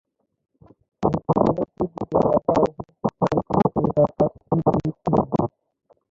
যদি 1.03 1.19
কোনো 1.27 1.51
ব্যক্তি 1.57 1.83
দুটি 1.87 2.15
আলাদা 2.19 2.53
অভিশপ্ত 2.59 3.03
ফল 3.19 3.37
খায় 3.47 3.69
তবে 3.75 3.89
তাৎক্ষনিক 4.09 4.63
তার 4.65 4.75
মৃত্যু 4.77 5.09
ঘটবে। 5.15 5.43